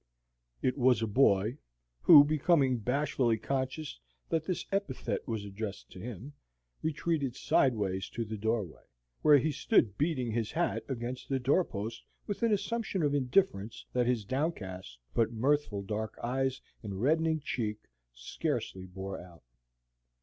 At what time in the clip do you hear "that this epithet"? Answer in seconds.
4.29-5.27